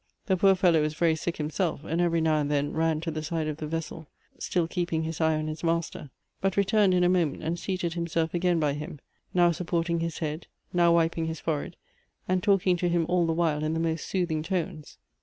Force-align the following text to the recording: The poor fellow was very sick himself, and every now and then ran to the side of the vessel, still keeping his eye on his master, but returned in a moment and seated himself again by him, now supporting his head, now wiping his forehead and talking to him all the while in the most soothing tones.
The 0.25 0.35
poor 0.35 0.55
fellow 0.55 0.81
was 0.81 0.95
very 0.95 1.15
sick 1.15 1.37
himself, 1.37 1.83
and 1.83 2.01
every 2.01 2.21
now 2.21 2.37
and 2.39 2.49
then 2.49 2.73
ran 2.73 3.01
to 3.01 3.11
the 3.11 3.21
side 3.21 3.47
of 3.47 3.57
the 3.57 3.67
vessel, 3.67 4.07
still 4.39 4.67
keeping 4.67 5.03
his 5.03 5.21
eye 5.21 5.35
on 5.37 5.45
his 5.45 5.63
master, 5.63 6.09
but 6.41 6.57
returned 6.57 6.95
in 6.95 7.03
a 7.03 7.07
moment 7.07 7.43
and 7.43 7.59
seated 7.59 7.93
himself 7.93 8.33
again 8.33 8.59
by 8.59 8.73
him, 8.73 8.99
now 9.35 9.51
supporting 9.51 9.99
his 9.99 10.17
head, 10.17 10.47
now 10.73 10.91
wiping 10.91 11.25
his 11.27 11.39
forehead 11.39 11.75
and 12.27 12.41
talking 12.41 12.77
to 12.77 12.89
him 12.89 13.05
all 13.07 13.27
the 13.27 13.33
while 13.33 13.63
in 13.63 13.75
the 13.75 13.79
most 13.79 14.07
soothing 14.07 14.41
tones. 14.41 14.97